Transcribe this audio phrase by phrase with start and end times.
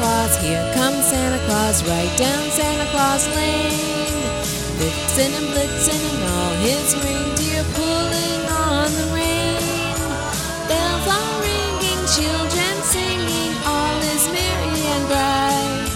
[0.00, 3.76] Claus, here comes Santa Claus, right down Santa Claus Lane.
[4.78, 9.60] Blitzen and blitzen and all his reindeer pulling on the rein.
[10.68, 15.88] Bells are ringing, children singing, all is merry and bright.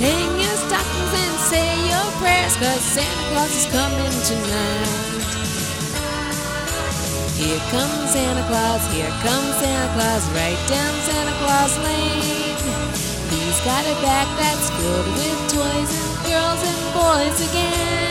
[0.00, 5.55] Hang your stockings and say your prayers, cause Santa Claus is coming tonight.
[7.46, 12.58] Here comes Santa Claus, here comes Santa Claus, right down Santa Claus Lane.
[13.30, 18.10] He's got a bag that's filled with toys and girls and boys again.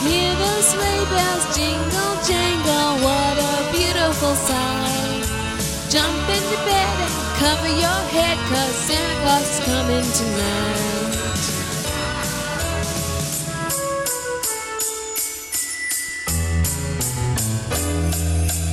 [0.00, 5.28] Hear those sleigh bells jingle jangle, what a beautiful sight.
[5.92, 11.61] Jump into bed and cover your head, cause Santa Claus is coming tonight.
[17.92, 18.71] Música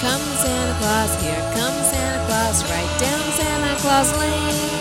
[0.00, 4.78] comes Santa Claus, here comes Santa Claus, right down Santa Claus Lane.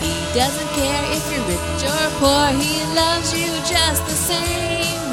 [0.00, 5.08] He doesn't care if you're rich or poor, he loves you just the same.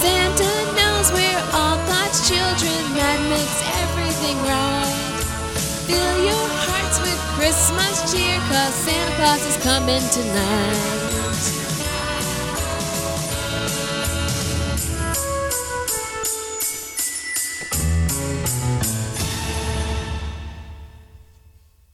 [0.00, 5.24] Santa knows we're all God's children, that makes everything right.
[5.88, 11.71] Fill your hearts with Christmas cheer, cause Santa Claus is coming tonight.